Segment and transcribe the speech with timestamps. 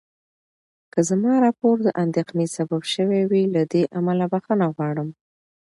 [0.93, 5.09] که زما راپور د اندېښنې سبب شوی وي، له دې امله بخښنه غواړم.